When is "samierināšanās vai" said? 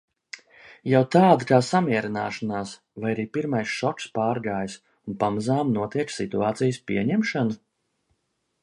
1.67-3.11